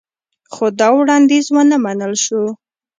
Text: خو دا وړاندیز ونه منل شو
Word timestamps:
خو 0.53 0.65
دا 0.79 0.87
وړاندیز 0.97 1.45
ونه 1.49 1.77
منل 1.85 2.13
شو 2.25 2.41